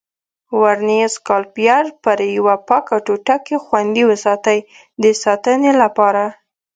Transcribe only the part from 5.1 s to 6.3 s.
ساتنې لپاره.